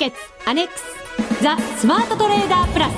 [0.00, 0.82] 決アネックス
[1.42, 2.92] ザ・スマートトレーダープラス。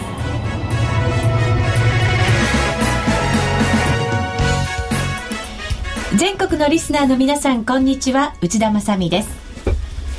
[6.17, 8.35] 全国のリスナーの皆さんこんにちは。
[8.41, 9.29] 内田まさです。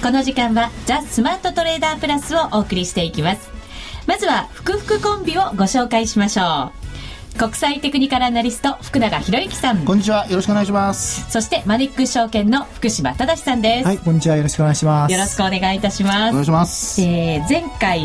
[0.03, 3.49] この時間はザ・スマートトレーダープラスをお送りしていきます。
[4.05, 6.82] まずは福福コンビをご紹介しましょう。
[7.37, 9.85] 国際テクニカルアナリスト福永博之さん。
[9.85, 10.27] こんにちは。
[10.27, 11.29] よろしくお願いします。
[11.31, 13.87] そしてマネックス証券の福島正さんです。
[13.87, 14.37] はいこんにちは。
[14.37, 15.11] よろしくお願いします。
[15.11, 16.29] よろしくお願いいたします。
[16.29, 18.01] お願いします、えー、前回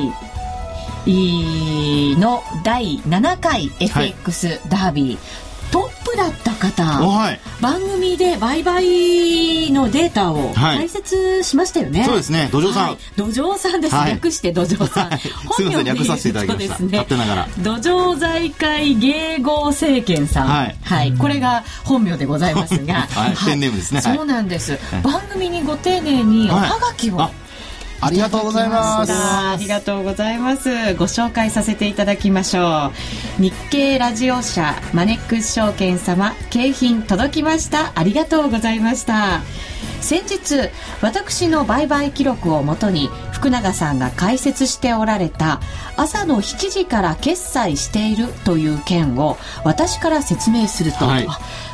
[1.07, 5.13] の第7回 FX ダービー、は
[5.45, 5.48] い
[6.19, 12.01] だった方、はい、番組で売買のデータを解説しましたよね。
[12.01, 12.89] はい、そうですね、土壌さん。
[12.89, 15.11] はい、土壌さんです、はい、略して土壌さん。
[15.19, 15.29] す
[15.63, 16.79] みません、略させていただきました。
[16.81, 17.49] ね、勝手ながら。
[17.59, 20.49] 土壌財界芸合政権さん。
[20.49, 20.77] はい。
[20.83, 23.07] はい、これが本名でございますが。
[23.15, 24.01] はい、ペンネームですね。
[24.01, 24.77] そうなんです。
[25.05, 27.31] 番組にご丁寧におはがきを。
[28.01, 29.13] ありがとうございます。
[29.13, 30.95] ありがとうございます。
[30.95, 32.93] ご紹介させていただきましょ
[33.39, 33.43] う。
[33.43, 37.93] 日経ラジオ社マネックス証券様景品届きました。
[37.97, 39.41] ありがとうございました。
[40.01, 40.71] 先日
[41.03, 45.61] 私の売買記録をもとに福永さんが解説しておられた
[45.97, 51.27] 朝の7時から決済しているという件を私から説明すると、はい、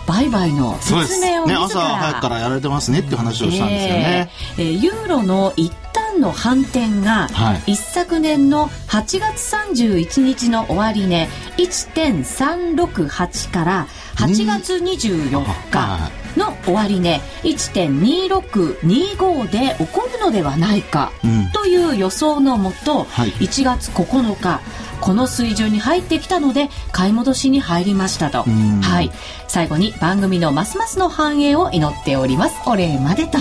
[0.06, 5.72] 売買の説明をね、朝早くからやられてますねって話をしたんですよね、えー、ユーロの一
[6.15, 21.11] 旦の反転が、はい、一昨年の8月31日の終値1.368から8月24日の終値1.2625で起こるのではないか
[21.53, 24.61] という予想のもと、1月9日
[25.00, 29.11] この水準に入ってきたので買い戻しに入りましたと、はい、
[29.48, 32.55] 最後に番組のますますの繁栄を祈っております。
[32.67, 33.39] お礼までと。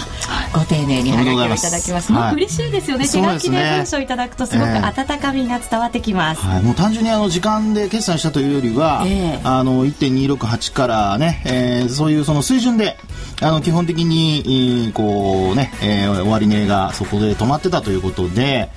[0.53, 2.11] ご丁寧にはがきをいただきます。
[2.11, 12.97] もう嬉しいですよね、手書きで文章いただくとすごく温かみが伝わってきます、はい、もう単純にあの時間で決済したというよりは、えー、あの1.268からね、えー、そういうその水準で
[13.41, 18.69] あの基本的にこうね、えー、終値がそこで止まってたということで、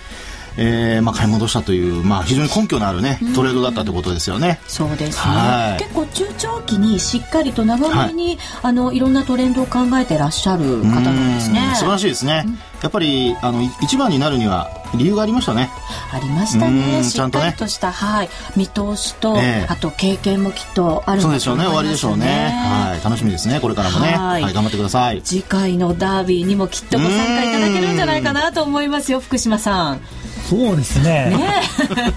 [0.58, 4.60] えーまあ、買い戻したという、まあ、非常に根拠のある、ね、トレードだったということですよね。
[4.66, 11.72] そうですね、はい、結構中長期にしっかりと長めに、はい、あのいろんなトレンドを考えてらっしゃる方なんですね。
[11.74, 12.46] 素晴らしいですね。
[12.82, 15.70] やっぱりあの一番になるには理由がありましたね。
[16.12, 17.02] ありましたね。
[17.04, 21.64] しっかりとした、ね、はい、見通しと、えー、あと経験もきっとあるそうでしょうね。
[21.64, 22.26] 終わりでしょうね。
[22.26, 23.60] はい、楽しみですね。
[23.60, 24.12] これからもね。
[24.16, 25.20] はいはい、頑張ってください。
[25.22, 30.00] 次回のダービーにもきっとご参加いただけるんじゃないかなと思いますよ、福島さん。
[30.48, 31.30] そうですね。
[31.30, 31.62] ね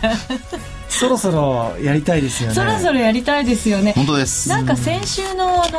[0.89, 2.55] そろそろやりたいですよね。
[2.55, 3.93] そろそろやりたいですよね。
[3.95, 4.49] 本当です。
[4.49, 5.69] なんか先週のあ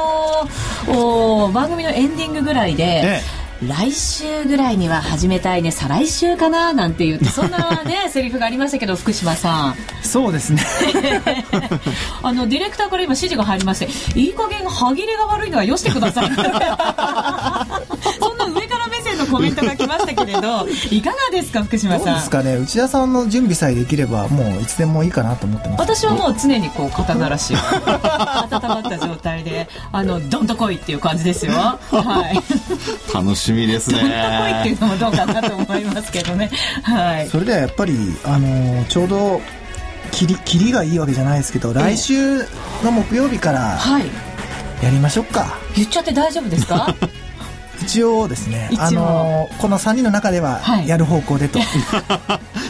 [0.89, 2.85] のお番組のエンディングぐらいで。
[2.85, 10.63] ええ来週ぐらいには始めたいね再来週かななんて言ってそんなね セリフがありましたけど福島さんそうですね
[12.23, 16.31] あのディレクターから今指示が入りましていい加減歯切れが悪いのはよしてください
[19.31, 22.05] コメントが来ましたけれど いかがですか福島さん？
[22.07, 22.57] どうですかね？
[22.57, 25.81] 内田さんの準備さえできればもういつでもいいかなと思ってます。
[25.81, 27.61] 私はもう常にこう肩慣らし温
[28.63, 31.53] まった状態であのどんと来いっていう感じですよ。
[31.53, 31.79] は
[32.33, 33.15] い。
[33.15, 33.99] 楽しみですね。
[34.01, 36.51] どんと来いっていうのもどうかなと思いますけどね。
[36.83, 37.29] はい。
[37.29, 39.41] それではやっぱりあのちょうど
[40.13, 42.39] 切り切りがいいわけじゃないですけど来週
[42.83, 43.79] の木曜日から
[44.83, 46.93] やりましょうか、言っちゃって大丈夫ですか？
[47.83, 51.69] 一応ですねあのこの3人の中ではやる方向でと、はい、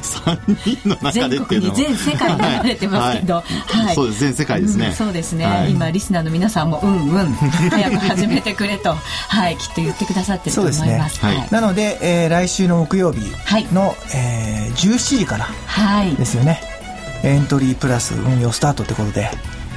[0.01, 3.45] 3人の中でっていうの全世界に流れてますけど、は
[3.83, 3.87] い。
[3.87, 4.21] はい、そうです。
[4.21, 8.95] 全世界ですね、うん、そうですね、はい、今リスナーの皆さんもうんうん早く始めてくれと。
[9.29, 9.57] はい。
[9.57, 11.25] きっと言ってくださってると思います。
[11.25, 13.21] ね、なので、えー、来週の木曜日
[13.73, 13.97] の、はい。
[14.15, 15.49] えー、17時から
[16.17, 16.61] ですよね、
[17.23, 19.31] エントリープラス運用スタートってことで、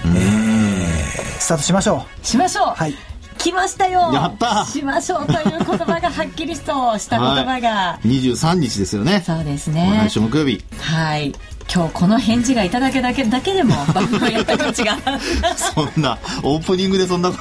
[0.05, 2.25] えー、スタートしましょう。
[2.25, 2.65] しましょう。
[2.75, 3.12] はい
[3.43, 4.11] 来ましたよ。
[4.13, 4.65] やった。
[4.65, 11.33] しましょうという言葉がはっきりとした言葉が、はい、23日ですよねそうですね来週木曜日はい
[11.73, 14.97] 今日この返事がいただけだけだけでも番組をやった価値が。
[15.55, 17.39] そんなオープニングでそんなもう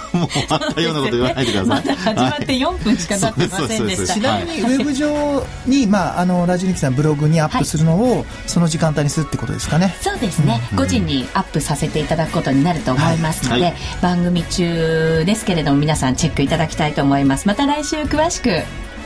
[0.48, 9.94] あったようなこと言わないでください、ま、だ始まって4分しか経ってませんでした、ちなみにウェブ上に、まあ、あのラジオニキさんブログにアップするのを、はい、その時間帯にするってことですかね。
[10.00, 17.46] そうですね、うん、5時にアップさせていただくことになると思いますので、はい、番組中ですけれども皆さんチェックいただきたいと思います。
[17.46, 18.62] また来週詳しく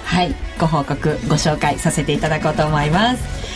[0.06, 3.55] はいご報告ご紹介させていただこうと思います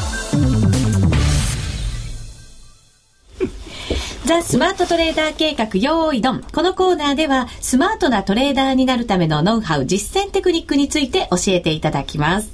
[4.31, 6.41] ザ・スマートトレーダー計画用意ドン。
[6.41, 12.49] このコーナーでは、スマートなトレーダーになるためのノウハウ、実践テクニックについて教えていただきます。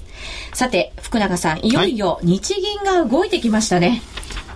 [0.55, 3.89] さて、福永さん、いよいよ日銀が動いてきましたね。
[3.89, 4.01] はい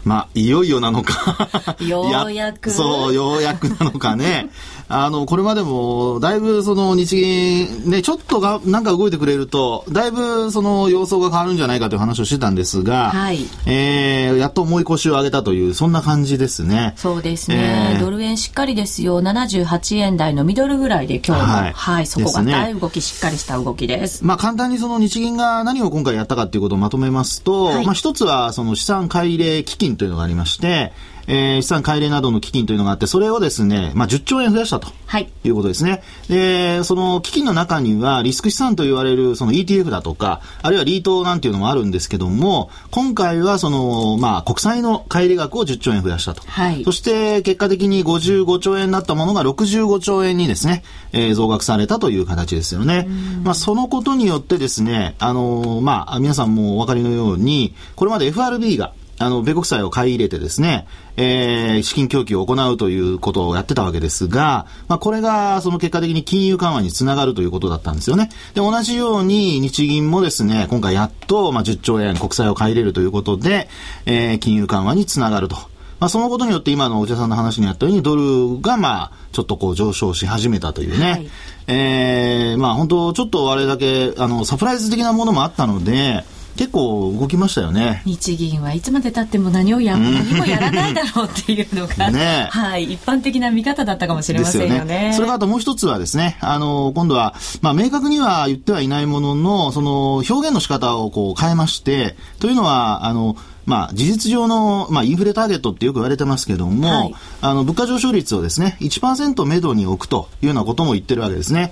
[0.04, 4.50] まあ、いよいよなのかようやく そう、ようやくなのかね。
[4.94, 13.46] あの、これまでも、だいぶその日銀、ね、ちょっとが、なんか動いてくれると、だいぶその様相が変わるんじゃないかという話をしてたんですが、はい。
[13.66, 16.94] えー、やっと重い腰を上げたという、そんな感じですね。
[16.98, 17.94] そうですね。
[17.94, 19.22] えー、ドル円しっかりですよ。
[19.22, 24.26] 78円台のミドルぐらいで今日も、はい、はい、そこが大動き、しっかりした動きです。
[24.26, 30.92] まあ、簡単にその日銀が何を今回やったかということをまとめますと、はい、まあ、一つはその資産改例基金というのがありまして、
[31.28, 34.88] えー、資産改例などの基金というのがあって、それをですね、まあ、10兆円増やしたと。
[35.06, 35.30] はい。
[35.44, 36.04] いうことですね。
[36.30, 46.44] で、その基金の中には、リスク資産と言われる、その ETF だとか、あるいはリートなんていうのもあるんですけども、今回はその、まあ、国債の買入額を10兆円増やしたと。
[46.46, 46.84] はい。
[46.84, 53.08] そして、結果的に55兆円だったものが65兆円にですね、えー、増額されたという形ですよね。
[53.44, 60.88] まあ、そのことによってですね、あのー、まあ、皆さんもお分かりのように、これまで FRB が、あの、米国債を買い入れてですね、
[61.18, 68.30] えー、資金供給を行うということをやってたわけですが、まあ、これが、その結果的に金融緩和につながるということだったんですよね。
[68.54, 73.70] で、同じように日銀もですね、今回やっと、まあ、10兆円国債を買い入れるということで、
[74.06, 75.72] えー、金融緩和につながると。
[76.02, 81.30] まあ、そのことによって今のお茶さんの話にあったようにドルがまあちょっとこう上昇し始めたというね、はい、
[81.68, 86.26] えー、まあ本当ちょっとあれだけあのサプライズ的なものもあったので、
[86.58, 88.02] 結構動きましたよね。
[88.06, 94.78] 日銀はいつまでたっても何をや、何もやらないだろうっていうのが、 ね、はい、一般的な見方だったかもしれませんよね。
[94.78, 95.14] よね。
[95.14, 111.72] それからあともう一つはですね、あの、今度は、まあ、明確には言ってはいないものの、その、表現の仕方をこう変えまして、というのは、あの、まあ、事実上の、まあ、インフレターゲットってよく言われてますけども、はい、あの、物価上昇率をですね、1%目処に置くというようなことも言ってるわけですね。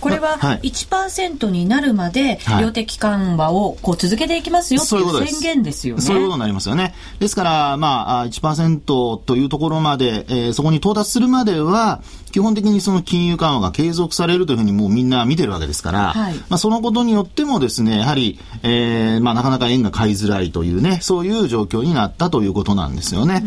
[0.00, 6.02] これは1%になるまで量的緩和をこう続けていきますよっていう宣言ですよね。
[6.02, 6.94] そういうことになりますよね。
[7.18, 12.00] ですから、まあ、1%というところまで、えー、そこに到達するまでは、
[12.30, 23.44] 基本的にその金融緩和が継続されるというふうにもうみんな見てるわけですから、はい、まあ、そのことによってもですね、やはり、えー、まあ、なかなか円が買いづらいというね、そういう状況になったということなんですよね。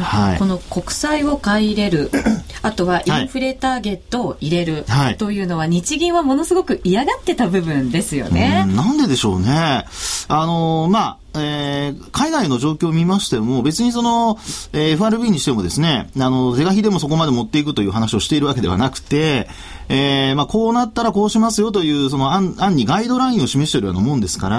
[0.00, 2.10] はい、この国債を買い入れる、
[2.62, 8.64] あとはインフレターゲットを入れる、はい、というのは日銀はものすごく嫌がってた部分ですよね。
[8.68, 9.84] なんででしょうね。
[10.28, 14.38] あのまあえー、海外の状況を見ましても、別にその、
[14.72, 19.48] えー、FRB にしてもですね、あの、是が非でもそこまで持っていくという話をしているわけではなくて、
[19.88, 24.58] えー、まあ、こうなったらこうしますよという、その案、案にガイドラインを示しているようなもんですから、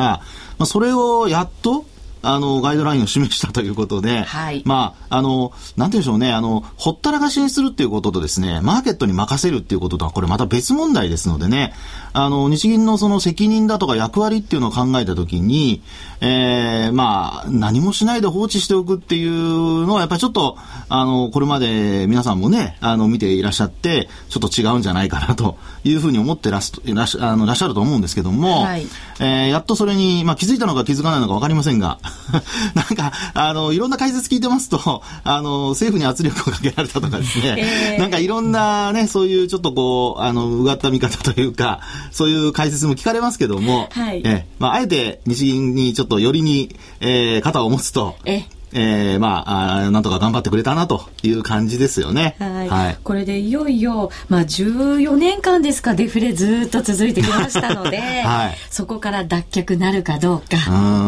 [0.58, 1.86] まあ、それをやっと、
[2.22, 11.74] あの、ガイドラインを示したということで、はい、まあ、あの、なんていうんでしょうね、あの、ほったらかしにするっていうこととですね、マーケットに任せるっていうこととは、これまた別問題ですのでね、
[12.14, 15.82] あの、日銀のその責任だとか役割っていうのを考えたときに、
[16.22, 20.58] えー、まあ、何もしないで放置しておくっていうのは、やっぱりちょっと、
[20.90, 28.88] あの、これまで皆さんもね、あの、見ていらっしゃって、ちょっと違うんじゃないかなというふうに思ってらっしらっしあのらっしゃると思うんですけども、はい、
[29.20, 32.00] えー、やっとそれに、まあ、気づいたのか気づかないのかわかりませんが、
[32.76, 37.56] なんか、あの、いろんな解説聞いてますと、 あの、政府に圧力をかけられたとかですね、
[37.94, 52.36] えー、なんかいろんなね、そういうちょっとこう、あの、うがった見方というか、そういう解説も聞かれますけども、はい、えまあ、あえて日銀にちょっとよりに、えー、肩を持つと、ええー、まああ、なんとか頑張ってくれたなという感じですよね。
[52.40, 52.70] はい。
[52.70, 60.46] はい、これでいよいよ、まあ、14年間ですか、デフレずっと続いてきましたので、 はい、そこから脱却なるかどうか、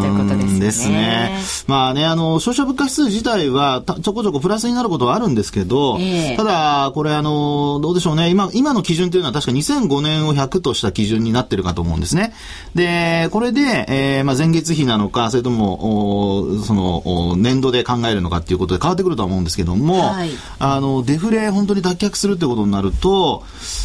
[0.02, 0.60] ということですね。
[0.60, 1.40] ですね。
[1.68, 12.34] まあね、あの、消費者物価指数自体はちょこちょこプラスになることはあるんですけど、えー、ただ、これあの、どうでしょうね、今、今の基準というのは確か2005年を100とした基準になってるかと思うんですね。
[12.76, 20.30] で、これで、えー、まあ、前月比なのか、それとも、おその、年度で考えるのかっていうことで変わってくるとは思うんですけども、はい、
[20.60, 23.44] あの、デフレ本当に脱却するってことになると、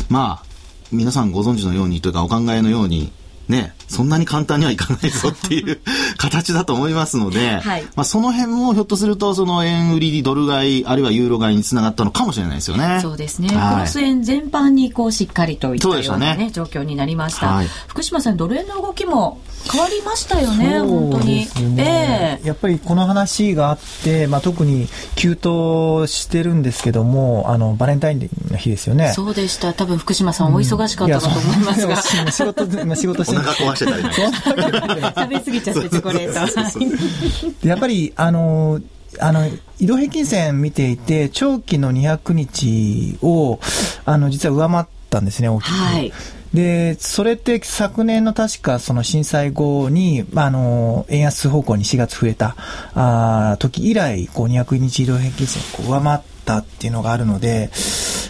[0.08, 0.46] まあ、
[0.92, 3.10] 皆さんご存知のようにというかお考えのように、
[3.48, 5.80] ね、そんなに簡単にはいかないぞっていう
[6.16, 12.98] 形だと思いますので、 はい、まあ、その辺もひょっとすると、その円売り、ドル買い、あるいはユーロ買いにつながったのかもしれないですよね。
[13.00, 13.48] そうですね。
[13.48, 17.46] はい、クロス円全般にこうしっかりといったようなね、ね状況になりました。
[17.46, 21.46] はい、福島さん、ドル円の動きも変わりましたよね、本当に。
[21.78, 29.12] えー、やっぱりこの話があって、まあ、特に急騰してるんですけども、あのバレンタインの日ですよね。
[29.12, 29.72] そうでした。
[29.74, 31.96] 多分福島さん、お忙しかったかと思いますが。
[32.02, 33.36] 仕事、仕事して。
[33.36, 34.10] お腹壊してたり、ね、
[35.16, 37.68] 食べ過ぎちゃってチョコレート。
[37.68, 38.80] やっぱり、あの、
[39.18, 43.60] あの、移動平均線見ていて、長期の200日を、
[44.04, 45.70] あの、実は上回ったんですね、大きく。
[45.72, 46.12] はい。
[46.56, 52.56] で、それって昨年の確かその震災後に、まあ、の、円安方向に4月増えた、
[52.94, 57.70] あ時以来、こう200日移動平均線を上回ったっていうのがあるので、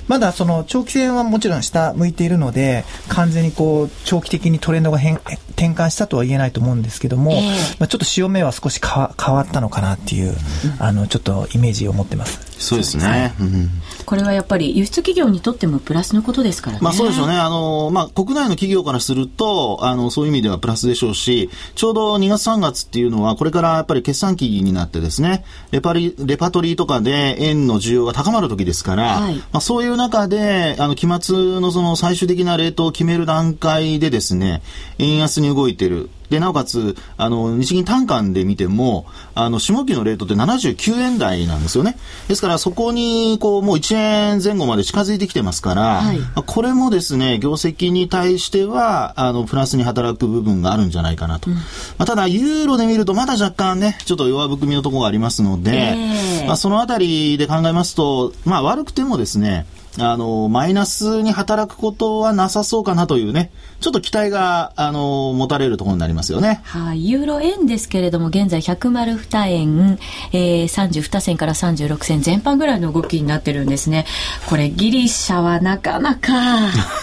[0.09, 5.21] まだその長期戦はもちろん下向いているので、完全にこう、長期的にトレンドが変
[5.57, 10.37] 転換したとは言えないと思うんですけども、えー、まあ、ちょっと潮目は少し変わったのかなっていう、うん、
[10.79, 12.57] あの、ちょっとイメージを持ってます。
[12.59, 13.35] そうですね。
[13.39, 13.71] うん、
[14.07, 16.83] これはやっぱり輸出企業にとってもプラスのことですからね。
[16.83, 17.35] まあそうでしょうね。
[17.35, 34.63] あの、まあ国内の企業からすると、あの、そういう意味ではプラスでしょうし、ちょうど2月3月っていうのは、これからやっぱり決算期になってですね、レパリ、レパトリーとかで円の需要が高まる時ですから、はい、まあそういう中で、あの、期末のその最終的なレートを決める段階でですね、
[34.99, 36.11] 円安に動いてる。
[36.31, 41.97] で、なおかつ、あの、日銀単価で見ても、あの、下期のレートって79円台なんですよね。
[42.29, 51.51] ですから、そこに、こう、もう1円前後まで近づいてきてますから、はい、これもですね、業績に対しては、あの、プラスに働く部分があるんじゃないかなと。
[51.51, 51.63] うん、ま
[51.99, 59.67] あ、ただ、ユーロで見ると、まだ若干ね、ちょっと弱含みのところがありますので、えー、まあ、そのあたりで考えますと、まあ、悪くてもですね、
[59.99, 63.51] あの、マイナスに働くことはなさそうかなというね、
[63.81, 66.61] ちょっと期待が、あの、持たれるところになりますよね。
[66.65, 69.99] はい、ユーロ円ですけれども、現在102円、
[70.33, 74.07] えー、32銭から36銭全般ぐらいの動きになってるんですね。
[74.49, 76.33] これ、ギリシャはなかなか、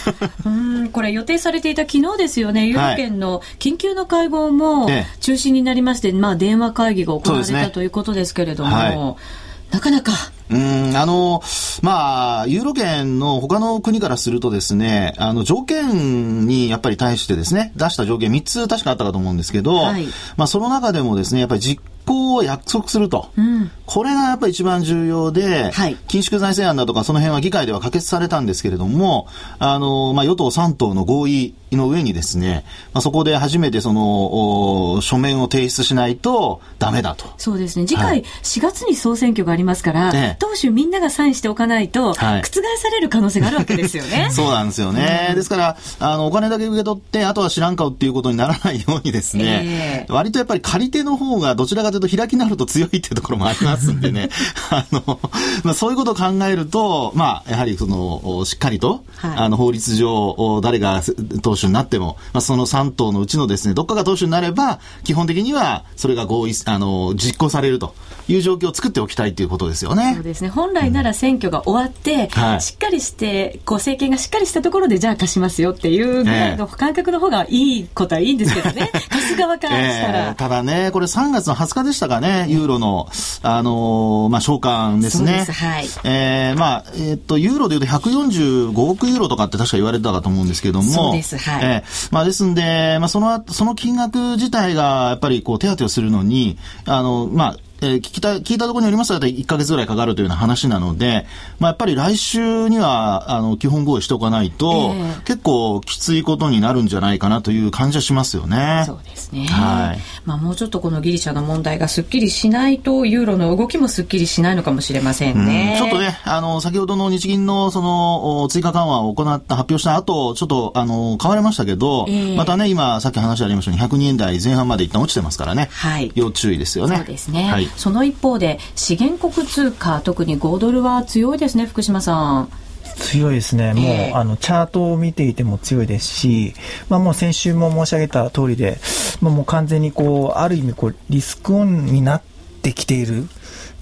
[0.46, 4.88] うん、これ予定されていた昨日ですよね、ユーロ圏の緊急の会合も
[5.20, 10.12] 中止になりまして、まあ、電話会議が行われた、ね、ということですけれども、はい、なかなか、
[10.50, 11.42] うん、あの、
[11.82, 20.06] まあ、ユーロ圏の他の国からするとですね、あの、条件にやっぱり対してですね、出した条件3つ確かあったかと思うんですけど、はい、
[20.38, 29.28] まあ、その中でもですね、やっぱり実行を約束すると、うん、これがやっぱり一番重要で、はい、緊縮財政案だとかその辺は議会では可決されたんですけれども、
[29.60, 37.26] あの、まあ、与党3党の合意の上にですね、まあ、そこで初めてその、書面を提出しないとダメだと。
[37.38, 37.86] そうですね。
[37.88, 44.30] 次回4月に総選挙がありますから、はい、当初みんながサインしておかないと、覆される可能性があるわけですよね。
[44.32, 45.28] そうなんですよね。
[45.30, 54.30] うん、ですから、あの、お金だけ受け取って、あとは知らん顔っていうことにならないようにですね、えー、割とやっぱり借り手の方がどちらかというと開きなると強いっていうところもありますんでね、
[54.70, 55.20] あの、
[55.64, 61.02] まあ、そういうことを考えると、まあ、やはりその、しっかりと、はい、あの、法律上、誰が
[61.42, 67.96] 党首になっても、まあ、その3党のうちのですね、どっかが党首になれば、基本的には、それが合意、あの、実行されると
[68.28, 70.14] いう状況を作っておきたいということですよね。
[70.16, 70.50] そうですね。
[70.50, 78.90] 本来なら選挙が終わって、うんはい、しっかりして、こう、政権がしっかりしたところで、じゃあ貸しますよっていうぐらいの感覚の方がいいことはいいんですけどね。
[79.10, 80.36] 貸す側からしたら、えー。
[80.36, 83.10] ただね、これ3月の20日でしたかね、ユーロの、
[83.42, 85.46] あのー、まあ、償還ですね。
[85.46, 85.86] すはい。
[86.04, 90.92] えー、まあ、えー、っと、ユーロでいうと145億ユーロとかって確か言われてたかと思うんですけども。
[90.92, 91.38] そうです。
[91.38, 91.66] はい。
[91.66, 101.26] えー、まあ、ですんで、まあ、その、その金額自体が、やっぱりこう、手当てをするのに、あの、まあ、えー、聞きた、聞いたところによりますと、大体1ヶ月ぐらいかかるというような話なので、
[101.60, 108.84] まあ、やっぱり来週には、あの、基本合意しておかないと、えー、結構きついことになるんじゃないかなという感じはしますよね。
[108.86, 109.46] そうですね。
[109.46, 110.00] はい。
[110.26, 115.76] まあ、もうちょっとこのギリシャの問題がすっきりしないと、ユーロの動きもすっきりしないのかもしれませんね。
[115.76, 125.70] ん、ちょっとね、あの、先ほどの日銀の、その、追加緩和を行った、発表した後、ちょっと、あの、変わりましたけど、えー、またね、今、さっき話ありましたように、102円台前半まで一旦落ちてますからね。
[125.72, 126.12] はい。
[126.16, 126.98] 要注意ですよね。
[126.98, 127.44] そうですね。
[127.50, 127.70] はい。
[127.76, 132.50] その一方で、資源国通貨、特に5ドルは強いですね、福島さん。
[132.98, 136.54] 強いですね、もう、えー、あのチャートを見ていても強いですし、
[136.90, 138.78] まあ、もう先週も申し上げた通りで、
[139.22, 142.22] まあ、もう完全にこうある意味こう、リスクオンになっ
[142.62, 143.26] てきているっ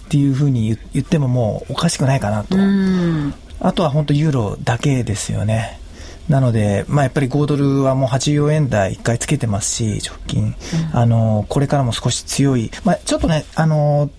[0.10, 2.58] ていうふうに言ってももうおかしくないかなと、
[3.60, 5.81] あとは本当、ユーロだけですよね。
[6.32, 14.10] なので、まあ、やっぱり5ドルはもう84円台1回つけてますし、直近、うん、あのこれからも少し強い、まあ、ちょっとね、あの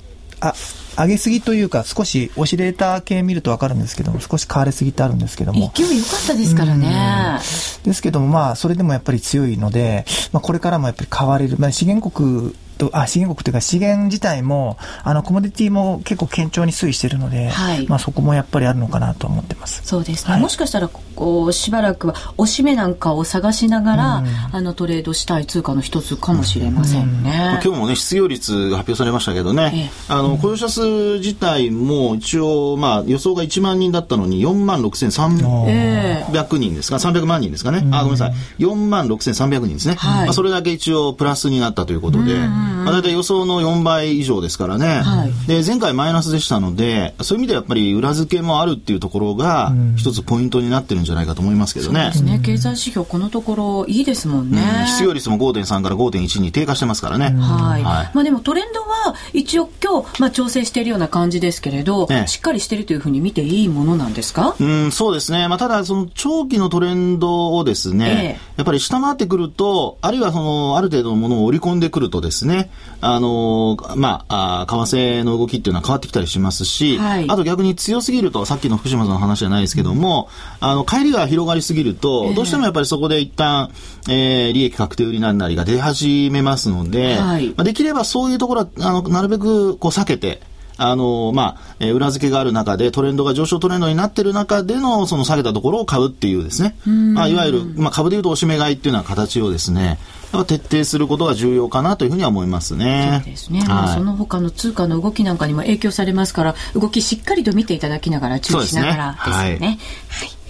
[0.41, 0.53] あ、
[0.99, 5.73] 上げすぎというか、少しオシレーター系見ると分かるんですけども、少し買われすぎってあるんですけども。
[5.75, 7.39] 勢い良かったですからね。
[7.83, 11.57] ですけども、まあ、それでもやっぱり強いので、まあ、これからもやっぱり買われる。
[11.59, 12.55] まあ、資源国
[12.91, 19.83] と、あ、資源国というか資源自体も、あの、コモディティも結構堅調に推移しているので、はい、まあそこもやっぱりあるのかなと思ってます。
[19.85, 20.33] そうですね。
[20.33, 27.31] はい、もしかしたら、こう、しばらくは、おしめなんかを探しながら、うん、あの、トレードしたい通貨の一つかもしれませんね。
[27.31, 27.47] うん。
[27.47, 30.81] うん、今日もね、失業率が発表されましたけどね、ええ、あの、雇用者数
[31.19, 37.87] 自体も一応、まあ、予想が1万人だったのに、4万6300人ですか、300万人ですかね？
[37.93, 38.35] あ、ごめんなさい。
[38.59, 39.95] 4万6300人ですね。
[39.95, 42.35] はい、まあ、それだけ一応プラスになったということで、
[42.73, 52.11] まあ、大体予想の4倍以上ですからね、はい、で前回マイナスでしたのでそういう意味ではやっぱり裏付けもあるっていうところが一つポイントになってるんじゃないかと思いますけどね。
[52.13, 52.41] そうですね。
[52.45, 54.63] 経済指標このところいいですもんね。
[54.81, 57.27] うん、失業率も5.3から5.1に低下してますからね。
[57.39, 58.87] はい、はい、まあでもトレンドは
[59.33, 64.55] 一応今日まあ調整しているような感じですけれど、ね、しっかりしているというふうに見ていいものなんですか？
[64.59, 65.49] うん、そうですね。
[65.49, 80.29] まあただその長期のトレンドをですね、ええ、やっぱり下回ってくると、あるいはそのある程度のものを織り込んでくるとですね、あのまあ、あ為替の動きっていうのは変わってきたりしますし、はい、あと逆に強すぎると、さっきの福島さんの話じゃないですけども、
[80.61, 83.71] うん、あの、帰りが広がりすぎると、えー、どうしてもやっぱりそこで一旦、
[84.09, 90.41] えー、利益確定売りなんなりが出始めますので、はい、まあ、できればそういうところは、あの、なるべくこう避けて、
[90.77, 99.99] あの、まあ、えー、裏付けがある中で、トレンドが上昇トレンドになっている中での、その下げたところを買うっていうですね、まあ、いわゆる、まあ、株でいうとおしめ買いっていうような形をですね、
[100.47, 103.21] 徹底することが重要かなというふうには思いますね。
[103.23, 103.61] そうですね。
[103.61, 109.59] はい、その他の通貨の動きなんかにも影響されますから、動きしっかりと見ていただきながら、注意しながらですよね。
[109.59, 109.67] ね
[110.09, 110.43] はい、はい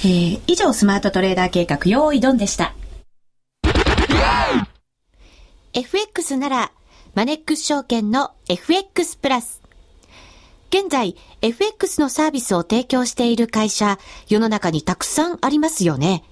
[0.00, 2.72] えー、以上、スマートトレーダー計画、用意ドンでした。
[5.74, 6.72] FX なら、
[7.14, 9.62] マネックス証券の FX プラス。
[10.70, 13.98] 現在、FX のサービスを提供している会社、
[14.28, 16.22] 世の中にたくさんありますよね。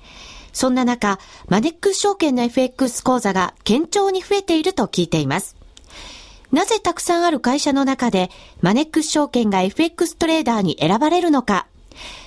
[0.53, 1.19] そんな中、
[1.49, 5.57] マネックス証券の FX 講座が堅調に増えていると聞いています。
[6.53, 8.31] なぜたくさんある会社の中で、
[8.61, 11.67] マネックス証券が FX トレーダーに選ばれるのか、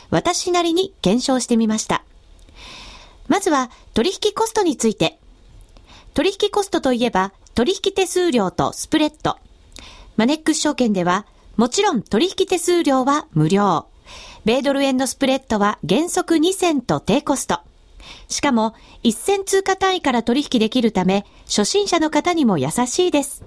[0.10, 2.03] 私なりに検証してみました。
[3.27, 5.20] まずは、取引コストについて。
[6.15, 9.36] 取引コストといえば、取引手数料とスプレッド。
[10.16, 11.25] マネックス証券では、
[11.58, 13.88] もちろん取引手数料は無料。
[14.45, 17.60] 米ドル円のスプレッドは原則2銭と低コスト。
[18.30, 23.43] しかも、一銭通貨単位から取引できるため、初心者の方にも優しいです。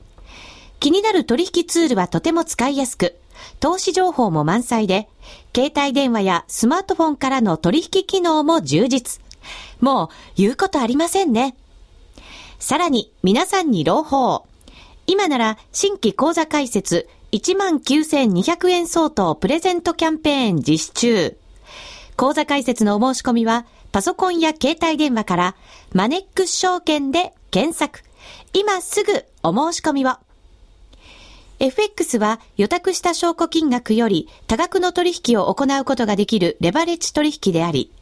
[0.78, 3.16] 気になる取引ツールはとても使いやすく、
[3.60, 5.08] 投資情報も満載で、
[5.56, 9.22] 携帯電話やスマートフォンからの取引機能も充実。
[9.80, 11.56] もう言うことありませんね。
[12.62, 14.46] さらに皆さんに朗報。
[15.08, 21.36] 今なら新規講座開設19,200円相当プレゼントキャンペーン実施中。
[22.16, 25.56] 講座開設のお申し込みはパソコンや携帯電話から
[25.92, 28.04] マネックス証券で検索。
[28.52, 30.12] 今すぐお申し込みを。
[31.58, 37.90] FX は予託した証拠金額より多額の取引を行うことができるレバレッジ取引であり、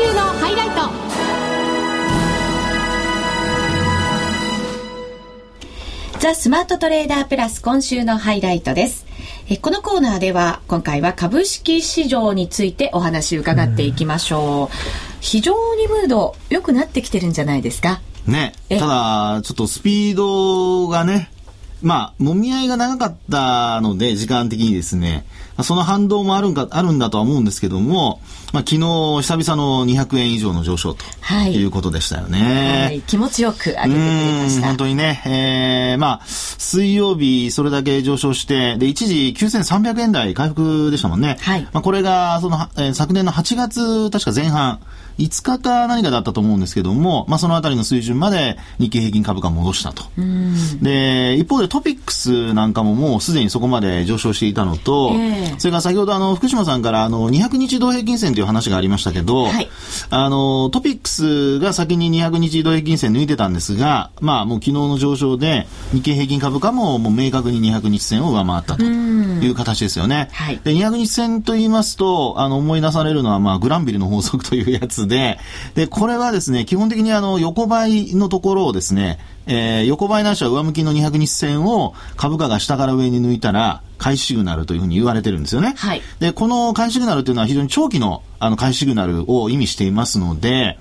[0.00, 0.68] 今週のハイライ
[6.14, 6.18] ト。
[6.20, 9.04] ザ・スマートトレーダープラス今週のハイライトです。
[9.50, 14.76] えこのコーナーでは今回は株式市場についてお話伺っていきましょう。
[15.20, 18.00] 非常にムード良くなってきてるんじゃないですか？
[18.26, 18.54] ね。
[18.70, 21.30] ただ、ちょっとスピードがね、
[21.82, 25.24] まあ、揉み合いが長かったので、時間的にですね、
[25.62, 28.20] その反動もあるんか、あるんだとは思うんですけども、
[28.52, 32.82] まあ、昨日久々の200円以上の上昇と、はい、いうことでしたよね。
[32.84, 33.94] はい、気持ちよく上げてくれ
[34.42, 34.66] ました。
[34.66, 41.36] 本当にね、えー、まあ、水曜日それだけ上昇して、で、一時9300円台回復でしたもんね。
[41.40, 41.62] はい。
[41.72, 44.80] まあ、これが、その、えー、昨年の8月、確か前半、
[45.20, 50.04] 5日か何かだったと思うんですけども、まあ、そのあたりの水準まで日経平均株価戻したと。
[50.82, 59.68] で、一方でトピックスなんかももうすでにそこまで上昇していたのと、えー、それから先ほどあの、福島さんからあの、200日同平均線という話がありましたけど、はい、
[60.10, 70.28] あの、トピックスが先に200日移動平均線抜いてたんですが、まあもう昨日の上昇で日経平均株株価ももう明確に200日線を上回ったという形ですよね。
[70.32, 75.38] はい、で200日線と言いますと、あの思い出されるのは、まあ、グランビルの法則というやつで、
[75.74, 85.74] で、これはですね、基本的にあの横ばいのところをですね、えー、横ばいないしは上向きの200日線を株価が下から上に抜いたら、買いシグナルというふうに言われてるんですよね。
[85.76, 86.02] はい。
[86.20, 90.78] で、この買いシグナルというのは非常に長期のあの買いシグナルを意味していますので、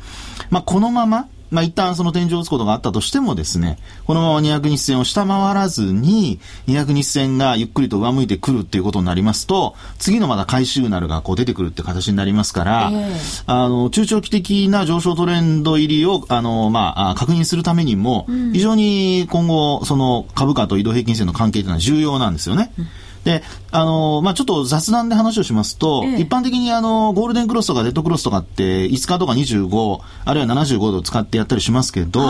[0.49, 22.71] まあ、このまま、まあ、一旦その天井を打つことがあったとしてもですね、このまま200日線を下回らずに、200日線がゆっくりと上向いてくるっていうことになりますと、次のまだ回収なるがこう出てくるって形になりますから、えー、あの、中長期的な上昇トレンド入りを、あの、まあ、確認するためにも、非常に今後、その株価と移動平均線の関係というのは重要なんですよね。
[22.77, 22.87] うん
[23.23, 32.21] で、あの、まあ、ちょっと雑談で話をしますと、ええ、一般的にあの、ゴールデンクロスとかデッドクロスとかって5日とか25、あるいは75度を使ってやったりしますけど、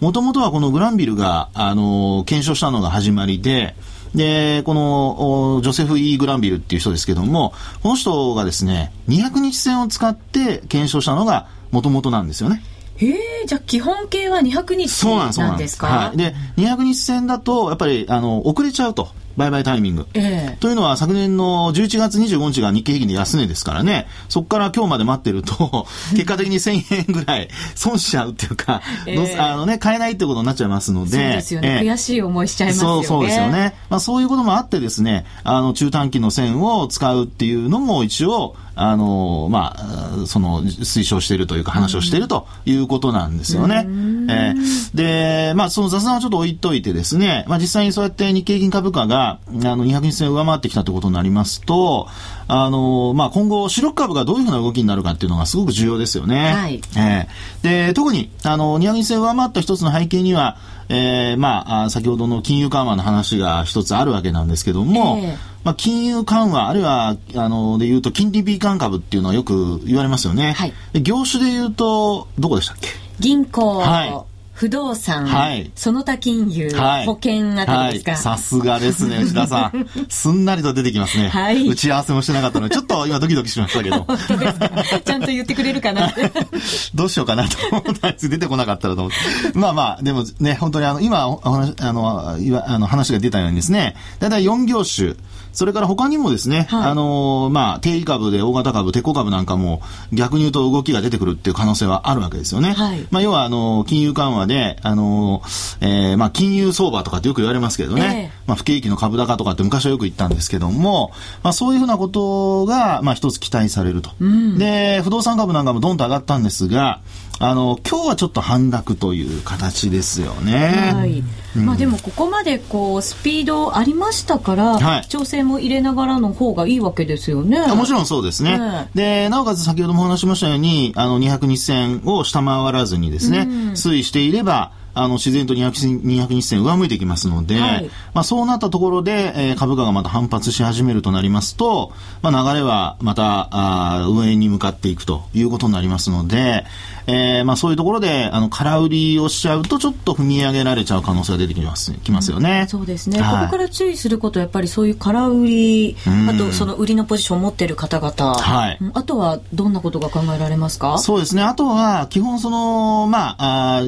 [0.00, 3.74] もともとはこのグランビルが、あの、検証したのが始まりで、
[4.14, 12.62] で、この、ジョセフ・イー・グランビルっていう人ですけども、この人がですね、200日線を使って検証したのがもともとなんですよね。
[12.96, 15.04] へえ、じゃあ基本形は200日
[15.38, 15.86] なんですか？
[15.86, 16.16] はい。
[16.16, 19.08] で、200日線だと、やっぱり、あの、遅れちゃうと。
[19.38, 20.06] 売買タイミング。
[20.14, 31.10] えー、というのは昨年の11月25日が日経平均で安値ですからね、そこから今日まで待ってると、 結果的に1000円ぐらい損しちゃうっていうか、えー、あのね、買えないってことになっちゃいますので。
[31.10, 31.78] そうですよね。
[31.82, 32.94] えー、悔しい思いしちゃいますよね。
[32.96, 33.74] そうそうですよね。
[33.88, 43.84] まあそういうこともあってですね、あの中短期の線を使うっていうのも一応、あの、まあ、その、推奨しているというか話をしているということなんですよね。
[44.30, 52.06] えー、で、まあ、その雑談はちょっと置いといてですね、まあ、実際にそうやって日経平均株価が、あの、200日線を上回ってきたということになりますと、
[52.46, 56.52] あの、まあ、今後、主力株がどういうふうな動きになるかっていうのがすごく重要ですよね。
[56.54, 56.80] はい。
[56.96, 60.56] えー、で、特に、あの、200日線を上回った一つの背景には、
[60.88, 70.52] えー、まあ、先ほどの金融緩和の話が一つあるわけなんですけども、えーまあ、金融緩和、あるいは、あの、で言うと、金利敏感株っていうのはよく言われますよね。
[70.52, 70.72] はい。
[71.02, 72.88] 業種で言うと、どこでしたっけ？
[73.18, 73.78] 銀行。
[73.80, 74.37] はい。
[74.58, 78.16] 不動産、はい、その他金融、はい、保険あたりですか？
[78.16, 79.88] さすがですね、内田さん。
[80.10, 81.28] すんなりと出てきますね。
[81.28, 81.68] はい。
[81.68, 84.04] 打ち合わせもしてなかったので、ちょっと今ドキドキしましたけど。
[85.04, 86.12] ちゃんと言ってくれるかな？
[86.92, 89.12] どうしようかなと思ったんです出てこなかったらと思っ
[89.52, 89.56] て。
[89.56, 92.28] まあまあ、でもね、本当にあの、今、お話、あの、
[92.66, 95.14] あの話が出たようにですね、だいたい4業種、
[95.58, 102.74] それから他にもですね、はい、あのまあ、定位株で大型株、鉄鋼株なんかも逆に言うと動きが出てくるっていう可能性はあるわけですよね。
[102.74, 105.42] はい、まあ、要は、あの、金融緩和で、あの、
[105.80, 111.10] えー、まあ、金融相場とかってよく言われますけどね、えー、まあ、不景気の株高とかって昔はよく言ったんですけども、
[111.42, 114.10] まあ、そういうふうなことが、まあ、一つ期待されると。
[114.20, 117.00] うん、で、不動産株なんかもどんと上がったんですが、
[117.40, 120.92] あの今日はちょっと半額という形ですよね。
[120.94, 121.22] はい。
[121.56, 127.64] うん、まあでもここまでこうスピードありましたから、はい、調整も入れながらの方がいいわけですよね。
[127.68, 128.58] もちろんそうですね。
[128.58, 146.64] ねでなおかつ先ほどもお話しましたようにあの200日線を下回らずにですね、うん、推移していればあの、自然と 200, 200日線上向いてきますので、はい、まあ、そうなったところで、えー、株価がまた反発し始めるとなりますと、まあ、流れはまた、あ上に向かっていくということになりますので、
[147.06, 152.60] えー、まあ、そういうところで、あの、空売りをしちゃうと、ちょっと踏み上げられちゃう可能性が出てきます、きますよね。
[152.62, 155.96] うん、そうですね、はい、ここから注意することは、やっぱりそういう空売り、
[156.28, 160.98] あと、その売りのポジションを持っている方々、はい、あとは、どんなことが考えられますか？
[160.98, 161.42] そうですね。
[161.42, 163.82] あとは、基本その、まあ、あ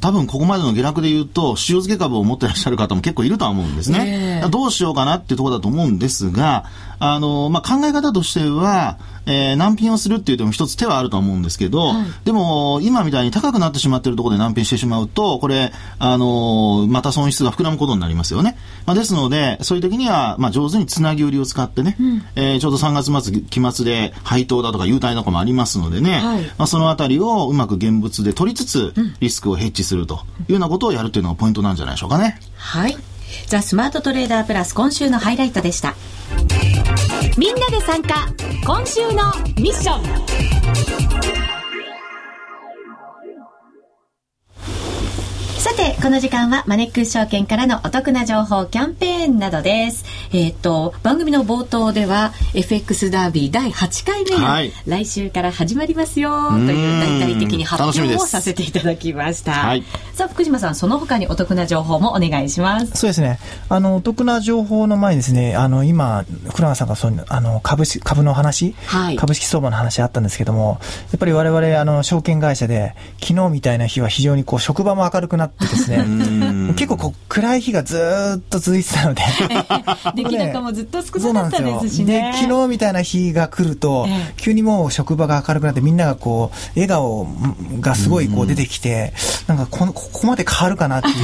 [0.00, 4.40] 多分ここまでの下落で言うと、塩漬け株を持ってらっしゃる方も結構いるとは思うんですね。
[4.42, 6.66] えー、どうしようかなっていうところだと思うんですが、
[6.98, 18.56] あの、まあ、考え方としては、えー、難品をするっていうのも一つ手はあると思うんですけど、はい、でも、今みたいに高くなってしまっているところで難品してしまうと、これ、あのー、また損失が膨らむことになりますよね。
[18.86, 32.38] まあ、ですので、そういう時には、まあ、上手につなぎ売りを使ってね、うん、えー、ちょうど3月末、期末で配当だとか優待とかもありますのでね、はい、まあ、そのあたりをうまく現物で取りつつ、リスクをヘッジするというようなことをやるというのがポイントなんじゃないでしょうかね。
[32.56, 32.96] はい。
[33.48, 35.94] ザ・スマートトレーダープラス今週のハイライトでした。
[37.36, 38.26] みんなで参加。
[38.64, 41.35] 今週のミッション。
[45.76, 50.06] て、この時間はマネックス証券からのお得な情報キャンペーンなどです。
[50.32, 59.52] えっ、ー、と、番組の冒頭では FX ダービー第8回目が来週から始まりますよという大々的に発表をさせていただきました。
[59.52, 59.84] はい、
[60.14, 62.92] さあ、福島さん、その他にお得な情報もお願いします。
[62.94, 63.38] そうですね。
[63.68, 70.78] あの、お得な情報の前にですね、あの、今、倉川さんがそうあの株式、株の話、はい、株式相場の話あったんですけども、
[71.10, 77.96] やっぱり我々、あの、証券会社で、昨日みたいな日は非常にこう、職場も明るくなってですね、結構こう暗暗い日がず
[78.38, 79.22] っと続いてたので
[80.16, 82.32] 出来高もずっと少なかったですしね。
[82.32, 87.28] で昨日みたいな日が来ると、え急にもう職場が明るくなってみんながこう、笑顔
[87.80, 89.12] がすごいこう出てきて、
[89.48, 91.14] うん、なんかこのここまで変わるかなっていう。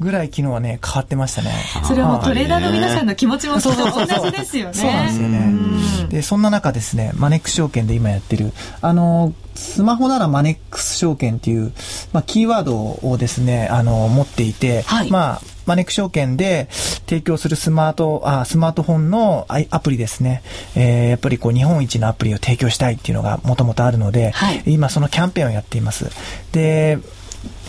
[0.00, 1.50] ぐらい昨日はね、変わってましたね。
[1.84, 4.74] それはもうトレーダーの皆さんの気持ちもきっと同じですよね。
[4.74, 6.08] そうなんですよね。
[6.10, 11.72] で、そんな中ですね、マネックス証券で今やってる、あの、スマホならマネックス証券っていう、
[12.12, 16.68] まあ、キーワードをですね、あの、持っていて、はい、まあ、マネック証券で
[17.06, 20.42] 提供するスマート、あスマートフォンのアプリですね。
[20.74, 26.10] えー、やっぱりこう日本一のアプリを提供したいっていうのがもともとあるので、はい、今そのキャンペーンをやっています。
[26.52, 26.98] で、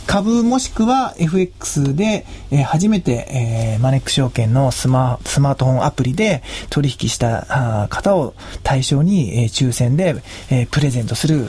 [0.08, 3.28] 株もしくは FX で、えー、初めて、
[3.76, 10.16] えー、マネックス証券のスマスマートフォンアプリで取引した方を対象に、えー、抽選で、
[10.50, 11.48] えー、プレゼントする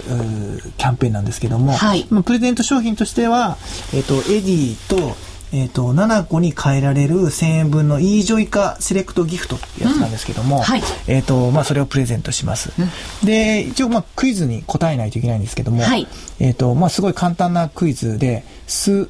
[0.79, 3.57] キャンペーンなんですけども、はい、プレゼント商品としては、
[3.95, 5.17] えっ、ー、と、 Edy と、
[5.57, 10.63] えっ、ー、と、7個に変えられる1000円分の e ジョイカセレクトギフトってやつなんですけども、うん。
[10.63, 12.73] はい、えっ、ー、と、まあ、それをプレゼントします。
[12.79, 16.07] うん、で、一応、まあ、クイズに答えないといけないんですけども、はい、
[16.39, 19.09] えっ、ー、と、まあ、すごい簡単なクイズで、す、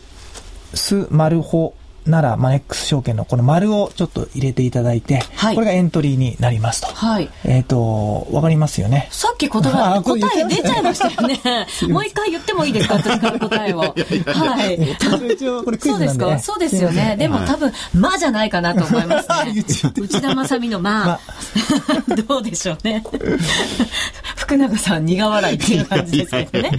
[0.75, 1.75] す、まるほ、
[2.07, 6.88] ならマネックス証券のこの丸をちょっと入れていただいて、はい、これがエントリーになりますと。
[6.88, 7.31] はい。
[7.45, 9.09] えっ、ー、と、わかりますよね。
[9.11, 11.40] さっき答え、 答え出ちゃいましたよね。
[11.92, 13.81] もう一回言ってもいいですか私から答えを。
[13.81, 13.95] は
[14.66, 14.97] い。
[15.33, 17.16] 一応これクイズなんで、ね、そうですかそうですよね。
[17.19, 19.64] でも多分、まあじゃないかなと思いますね。
[19.99, 21.21] 内田正美のまあ。
[22.29, 23.03] どうでしょうね。
[24.37, 26.71] 福永さん苦笑いっていう感じですけどね。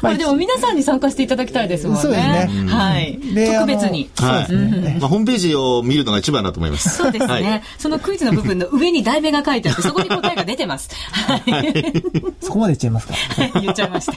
[0.00, 2.02] これでも皆さんに参加していただきたいですもんね。
[2.02, 2.48] そうですね。
[2.68, 3.18] はい。
[3.54, 4.10] 特別に。
[4.26, 4.52] はい。
[4.52, 6.90] ね、まあ、ホームページを見るのが一番だと思います。
[6.96, 7.32] そうですね。
[7.32, 10.90] はい、そのクイズの部分の上に題名が書いてあって、そこに答えが出てます。
[11.12, 12.02] はい。
[12.40, 13.14] そこまで言っちゃいますか？
[13.60, 14.14] 言っちゃいました。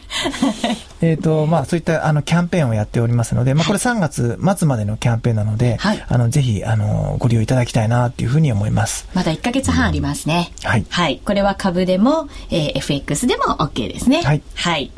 [1.01, 9.07] えっと、まあ、そういったあのキャンペーンをやっておりますので、まあ、これ3月末までのキャンペーンなので、はい、あの、ぜひ、あの、ご利用いただきたいなっていうふうに思います。
[9.13, 10.51] まだ1か月半ありますね。
[10.63, 10.85] はい。
[10.89, 11.21] はい。
[11.23, 14.21] これは株でも、えー、FX でも OK ですね。
[14.23, 14.41] はい。
[14.55, 14.91] はい。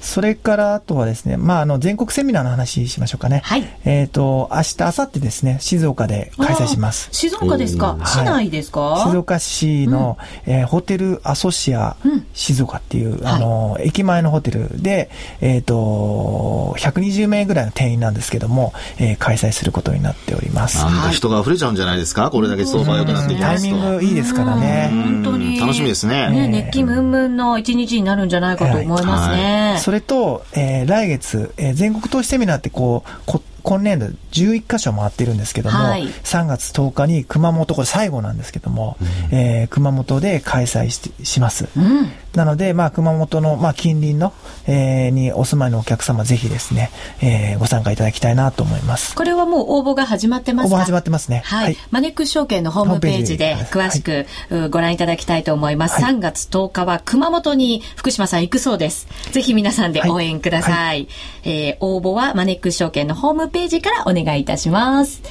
[0.00, 3.42] それからあとはですね、まあ、あの、全国セミナーの話しましょうかね。
[3.44, 3.64] はい。
[3.84, 7.08] えっ、ー、と、明日、明後日ですね、静岡で開催します。
[7.12, 7.98] 静岡ですか？
[8.04, 11.96] 市内ですか、はい、静岡市の、うん、えー、ホテルアソシア
[12.32, 15.10] 静岡っていう、うん、あの、はい、駅前のホテルで、
[15.40, 20.78] えっ、ー、と、120名ぐらいの定員なんですけども、えー、開催することになっております。
[20.84, 22.30] なんか人が溢れちゃうんじゃないですか？
[22.30, 24.88] これだけ相場良くなってきますタイミングいいですからね。
[24.90, 25.58] 本当に。
[25.60, 26.30] 楽しみですね。
[26.30, 29.76] ね、熱気ムンムンの一日になるんじゃないかと思いますね。
[29.90, 41.68] それと、えー、来月、えー、全国投資セミナーってこう、こ今年度11箇所回ってるんですけども、はい、3月10日に熊本、これ最後なんですけども、うん、えー、熊本で開催しします。
[41.76, 44.32] うん、なので、まあ、熊本の、まあ、近隣の、
[44.66, 46.90] えー、にお住まいのお客様、ぜひですね、
[47.20, 49.14] えー、ご参加いただきたいなと思います。
[49.14, 50.76] これはもう応募が始まってますか？
[50.76, 51.42] 応募始まってますね。
[51.44, 51.64] はい。
[51.64, 56.02] はい、マネックス証券のホームページで詳しく、はい、ご覧いただきたいと思います。
[56.02, 59.08] はい、3月10日は熊本に福島さん行くそうです。
[59.32, 60.72] ぜひ皆さんで応援ください。
[60.72, 61.08] はい、
[61.44, 65.22] えー、応募はマネックス証券のホームページからお願いいたします。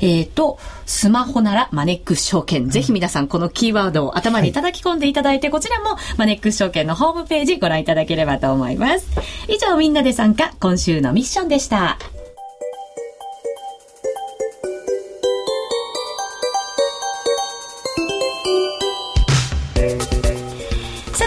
[0.00, 2.68] えっ、ー、と、スマホならマネックス証券。
[2.68, 9.08] ぜひ皆さんこのキーワードを頭に叩き込んでいただいて、はい、こちらもマネックス証券のホームページご覧いただければと思います。
[9.48, 11.98] 以上みんなで参加、今週のミッションでした。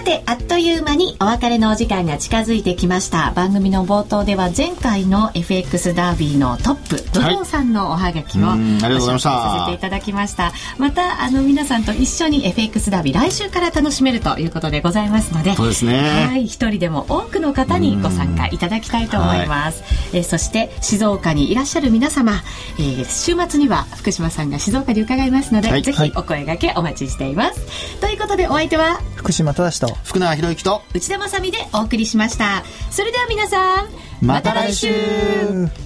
[0.09, 3.31] てあっという間にお別れのお時間が近づいてきました。
[3.35, 10.51] 番組の冒頭では前回の FX ダービーのトップドドさんのおはがきを、はい、ご紹介させていただきました。
[10.79, 15.99] またあの皆さんと一緒に FX ダービー来週から楽しめるということでございますのでそうですね。
[15.99, 22.41] はい一人でも多くの方にご参加いただきたいと思います、はい、えー、そして静岡にいらっしゃる皆様、
[22.79, 32.63] えー、週末には福島さんが静岡に伺いますので、はい、ぜひお声掛けお待ちしています、ということでお相手は福島正と福永博之と内田まさみでお送りしました。
[32.91, 33.89] それでは皆さん
[34.21, 34.89] また来週。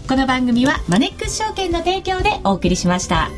[0.07, 3.29] この番組はマネックス証券の提供でお送りしました。